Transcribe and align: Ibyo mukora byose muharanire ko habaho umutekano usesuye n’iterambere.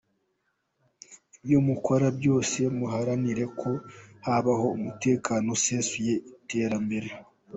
Ibyo 1.37 1.57
mukora 1.67 2.07
byose 2.19 2.59
muharanire 2.77 3.45
ko 3.59 3.71
habaho 4.25 4.67
umutekano 4.77 5.47
usesuye 5.57 6.13
n’iterambere. 6.23 7.09